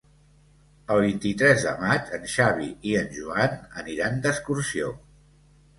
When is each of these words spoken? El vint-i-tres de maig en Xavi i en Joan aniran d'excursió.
El 0.95 1.01
vint-i-tres 1.03 1.65
de 1.67 1.73
maig 1.83 2.09
en 2.19 2.25
Xavi 2.37 2.73
i 2.93 2.99
en 3.03 3.15
Joan 3.19 3.55
aniran 3.85 4.23
d'excursió. 4.27 4.95